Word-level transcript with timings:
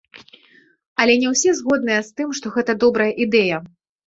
Але 1.03 1.17
не 1.23 1.29
ўсе 1.33 1.53
згодныя 1.59 1.99
з 2.09 2.17
тым, 2.21 2.33
што 2.41 2.53
гэта 2.57 2.77
добрая 2.87 3.09
ідэя. 3.29 3.63